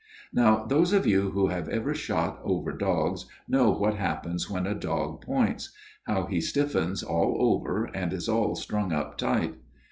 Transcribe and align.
"Now, 0.33 0.65
those 0.65 0.93
of 0.93 1.05
you 1.05 1.29
who 1.29 1.49
have 1.49 1.69
ever 1.69 1.93
shot 1.93 2.39
over 2.43 2.71
dogs 2.71 3.27
know 3.47 3.69
what 3.69 3.93
happens 3.93 4.49
when 4.49 4.65
a 4.65 4.73
dog 4.73 5.21
points; 5.23 5.71
how 6.07 6.25
he 6.25 6.41
stiffens 6.41 7.03
all 7.03 7.37
over 7.39 7.85
and 7.93 8.11
is 8.11 8.27
all 8.27 8.55
strung 8.55 8.91
up 8.91 9.15
tight. 9.15 9.53